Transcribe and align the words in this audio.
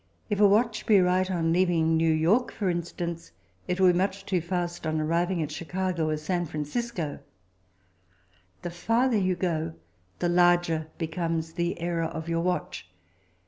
If 0.31 0.39
a 0.39 0.47
watch 0.47 0.87
be 0.87 0.99
right 0.99 1.29
on 1.29 1.53
leaving 1.53 1.95
New 1.95 2.11
York, 2.11 2.51
for 2.51 2.71
instance, 2.71 3.31
it 3.67 3.79
will 3.79 3.91
be 3.91 3.97
much 3.99 4.25
too 4.25 4.41
fast 4.41 4.87
on 4.87 4.99
arriving 4.99 5.43
at 5.43 5.51
Chicago 5.51 6.09
or 6.09 6.17
San 6.17 6.47
Francisco; 6.47 7.19
the 8.63 8.71
farther 8.71 9.19
you 9.19 9.35
go 9.35 9.75
the 10.17 10.27
larger 10.27 10.87
becomes 10.97 11.53
the 11.53 11.79
error 11.79 12.05
of 12.05 12.27
your 12.27 12.41
watch. 12.41 12.89